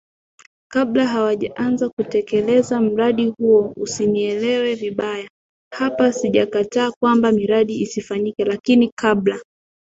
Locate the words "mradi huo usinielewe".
2.81-4.75